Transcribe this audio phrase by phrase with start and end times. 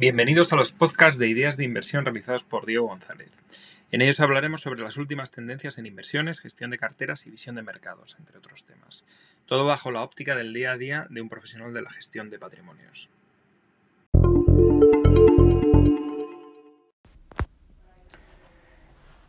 [0.00, 3.42] Bienvenidos a los podcasts de ideas de inversión realizados por Diego González.
[3.90, 7.62] En ellos hablaremos sobre las últimas tendencias en inversiones, gestión de carteras y visión de
[7.62, 9.04] mercados, entre otros temas.
[9.44, 12.38] Todo bajo la óptica del día a día de un profesional de la gestión de
[12.38, 13.10] patrimonios.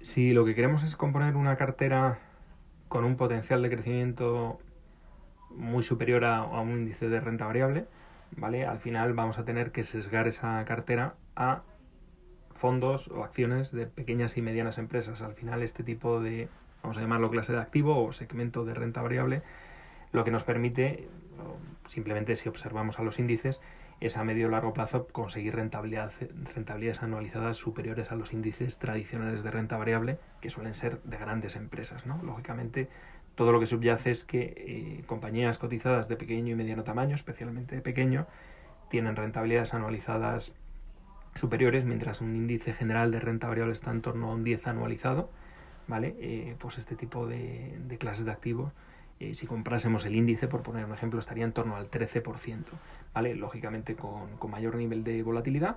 [0.00, 2.20] Si lo que queremos es componer una cartera
[2.88, 4.58] con un potencial de crecimiento
[5.50, 7.84] muy superior a, un índice de renta variable,
[8.36, 8.66] ¿vale?
[8.66, 11.62] Al final vamos a tener que sesgar esa cartera a
[12.54, 15.22] fondos o acciones de pequeñas y medianas empresas.
[15.22, 16.48] Al final este tipo de,
[16.82, 19.42] vamos a llamarlo clase de activo o segmento de renta variable,
[20.12, 21.08] lo que nos permite,
[21.86, 23.60] simplemente si observamos a los índices,
[24.00, 26.12] es a medio o largo plazo conseguir rentabilidad,
[26.54, 31.56] rentabilidades anualizadas superiores a los índices tradicionales de renta variable, que suelen ser de grandes
[31.56, 32.06] empresas.
[32.06, 32.22] ¿no?
[32.22, 32.88] Lógicamente,
[33.34, 37.74] todo lo que subyace es que eh, compañías cotizadas de pequeño y mediano tamaño, especialmente
[37.74, 38.26] de pequeño,
[38.90, 40.52] tienen rentabilidades anualizadas
[41.34, 45.30] superiores, mientras un índice general de renta variable está en torno a un 10 anualizado,
[45.88, 46.14] ¿vale?
[46.20, 48.72] Eh, pues este tipo de, clases de activos,
[49.18, 52.64] eh, si comprásemos el índice, por poner un ejemplo, estaría en torno al 13%,
[53.12, 53.34] ¿vale?
[53.34, 55.76] Lógicamente con, con mayor nivel de volatilidad,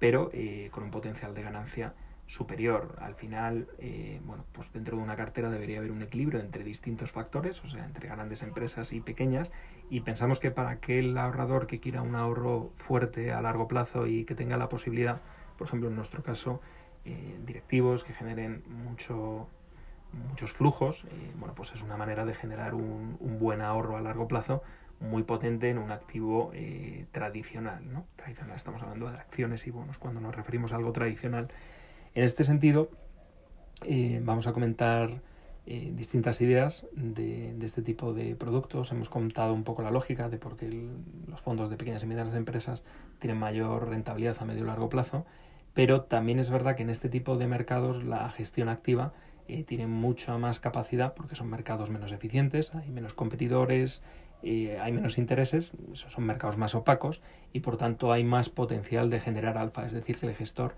[0.00, 0.30] pero
[0.72, 1.94] con un potencial de ganancia
[2.26, 2.96] superior.
[3.00, 7.12] Al final, eh, bueno, pues dentro de una cartera debería haber un equilibrio entre distintos
[7.12, 9.50] factores, o sea, entre grandes empresas y pequeñas,
[9.88, 14.24] y pensamos que para aquel ahorrador que quiera un ahorro fuerte a largo plazo y
[14.24, 15.20] que tenga la posibilidad,
[15.56, 16.60] por ejemplo, en nuestro caso,
[17.04, 19.48] eh, directivos que generen mucho,
[20.28, 24.00] muchos flujos, eh, bueno, pues es una manera de generar un, un, buen ahorro a
[24.00, 24.62] largo plazo
[24.98, 26.52] muy potente en un activo
[27.12, 28.06] tradicional, ¿no?
[28.16, 29.98] Tradicional, estamos hablando de acciones y bonos.
[29.98, 31.50] Cuando nos referimos a algo tradicional,
[32.16, 32.88] en este sentido,
[33.84, 35.20] eh, vamos a comentar
[35.66, 38.90] eh, distintas ideas de, este tipo de productos.
[38.90, 40.88] Hemos contado un poco la lógica de por qué
[41.28, 42.84] los fondos de pequeñas y medianas empresas
[43.18, 45.26] tienen mayor rentabilidad a medio y largo plazo,
[45.74, 49.12] pero también es verdad que en este tipo de mercados la gestión activa
[49.46, 54.00] eh, tiene mucha más capacidad porque son mercados menos eficientes, hay menos competidores,
[54.42, 57.20] hay menos intereses, son mercados más opacos
[57.52, 60.76] y por tanto hay más potencial de generar alfa, es decir, que el gestor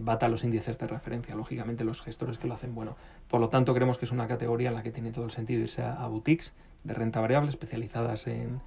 [0.00, 2.96] bata los índices de referencia, lógicamente los gestores que lo hacen bueno.
[3.28, 5.62] Por lo tanto, creemos que es una categoría en la que tiene todo el sentido
[5.62, 6.52] irse a, boutiques
[6.84, 8.60] de renta variable especializadas en,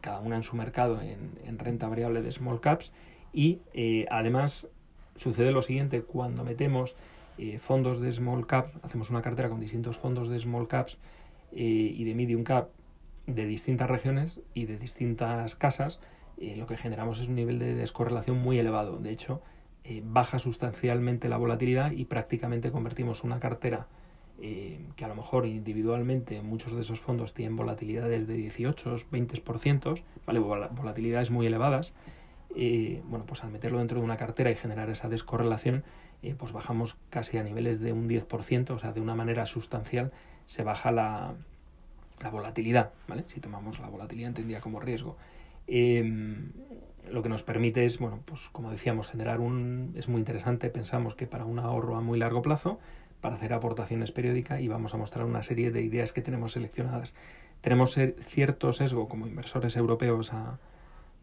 [0.00, 2.92] cada una en su mercado en, renta variable de small caps
[3.32, 4.66] y eh, además
[5.16, 6.96] sucede lo siguiente, cuando metemos
[7.38, 10.98] eh, fondos de small caps, hacemos una cartera con distintos fondos de small caps
[11.52, 12.70] eh, y de medium cap
[13.26, 16.00] de distintas regiones y de distintas casas,
[16.36, 18.98] lo que generamos es un nivel de descorrelación muy elevado.
[18.98, 19.40] De hecho,
[19.84, 23.86] eh, baja sustancialmente la volatilidad y prácticamente convertimos una cartera
[24.40, 30.02] eh, que a lo mejor individualmente muchos de esos fondos tienen volatilidades de 18, 20%,
[30.26, 30.38] ¿vale?
[30.38, 31.92] volatilidades muy elevadas.
[32.56, 35.84] Eh, bueno, pues al meterlo dentro de una cartera y generar esa descorrelación,
[36.38, 40.10] pues bajamos casi a niveles de un 10%, o sea, de una manera sustancial
[40.46, 41.34] se baja la,
[42.20, 43.24] la volatilidad, ¿vale?
[43.26, 45.18] Si tomamos la volatilidad entendida como riesgo.
[45.66, 46.52] Em,
[47.10, 49.92] lo que nos permite es, bueno, pues como decíamos, generar un...
[49.96, 52.78] es muy interesante, pensamos que para un ahorro a muy largo plazo,
[53.20, 57.14] para hacer aportaciones periódicas y vamos a mostrar una serie de ideas que tenemos seleccionadas.
[57.60, 60.58] Tenemos cierto sesgo como inversores europeos a,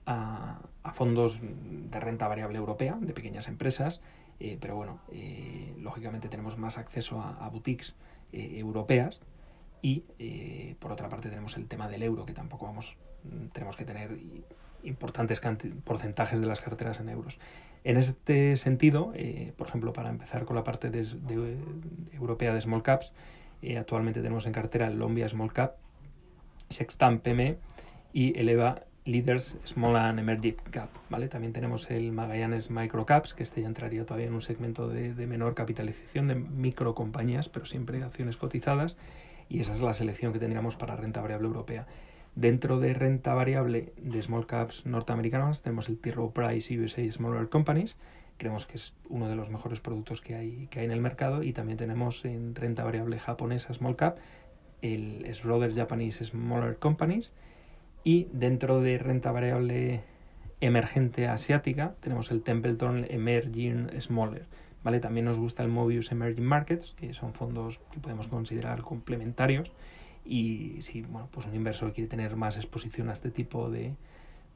[0.05, 4.01] a, fondos de renta variable europea, de pequeñas empresas,
[4.39, 7.95] eh, pero bueno, eh, lógicamente tenemos más acceso a, boutiques
[8.33, 9.21] eh, europeas
[9.83, 10.03] y
[10.79, 12.95] por otra parte tenemos el tema del euro que tampoco vamos
[13.53, 14.11] tenemos que tener
[14.83, 15.41] importantes
[15.83, 17.37] porcentajes de las carteras en euros.
[17.83, 21.07] En este sentido, eh, por ejemplo, para empezar con la parte de,
[22.13, 23.13] europea de small caps,
[23.61, 25.75] eh, actualmente tenemos en cartera el Lombia Small Cap,
[26.69, 27.57] Sextam PME
[28.13, 30.89] y Eleva Leaders Small and Emerging Cap.
[31.09, 31.27] ¿vale?
[31.27, 35.13] También tenemos el Magallanes Micro Caps, que este ya entraría todavía en un segmento de,
[35.15, 38.97] de menor capitalización de micro compañías, pero siempre acciones cotizadas,
[39.49, 41.87] y esa es la selección que tendríamos para renta variable europea.
[42.35, 46.13] Dentro de renta variable de small caps norteamericanas tenemos el T.
[46.33, 47.97] Price USA Smaller Companies,
[48.37, 51.43] creemos que es uno de los mejores productos que hay, que hay en el mercado
[51.43, 54.17] y también tenemos en renta variable japonesa small cap
[54.81, 57.33] el Schroeder Japanese Smaller Companies
[58.03, 60.01] y dentro de renta variable
[60.61, 64.45] emergente asiática tenemos el Templeton Emerging Smaller.
[64.83, 64.99] ¿vale?
[64.99, 69.71] También nos gusta el Mobius Emerging Markets, que son fondos que podemos considerar complementarios
[70.25, 73.95] y si bueno, pues un inversor quiere tener más exposición a este tipo de,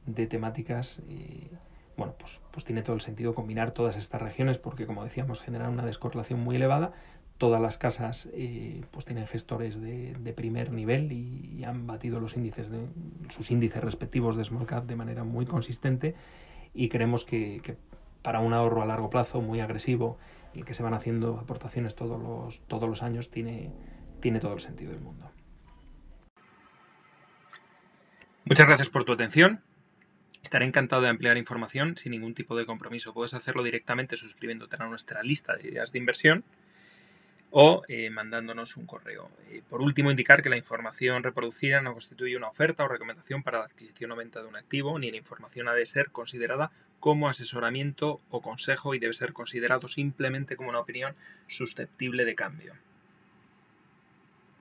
[0.06, 1.48] de temáticas, eh,
[1.96, 5.72] bueno, pues, pues tiene todo el sentido combinar todas estas regiones porque, como decíamos, generan
[5.72, 6.92] una descorrelación muy elevada.
[7.38, 12.36] Todas las casas eh, pues tienen gestores de, de primer nivel y, han batido los
[12.36, 12.86] índices de,
[13.30, 16.14] sus índices respectivos de small cap de manera muy consistente
[16.74, 17.76] y creemos que, que
[18.22, 20.16] para un ahorro a largo plazo muy agresivo,
[20.54, 23.72] el que se van haciendo aportaciones todos los, todos los años, tiene,
[24.20, 25.30] tiene todo el sentido del mundo.
[28.48, 29.60] Muchas gracias por tu atención.
[30.40, 33.12] Estaré encantado de ampliar información sin ningún tipo de compromiso.
[33.12, 36.44] Puedes hacerlo directamente suscribiéndote a nuestra lista de ideas de inversión
[37.50, 39.32] o eh, mandándonos un correo.
[39.50, 43.58] Eh, por último, indicar que la información reproducida no constituye una oferta o recomendación para
[43.58, 46.70] la adquisición o venta de un activo, ni la información ha de ser considerada
[47.00, 51.16] como asesoramiento o consejo y debe ser considerado simplemente como una opinión
[51.48, 52.74] susceptible de cambio.